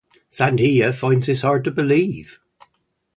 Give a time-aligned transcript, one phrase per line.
[0.31, 2.39] Sandhya finds this hard to believe.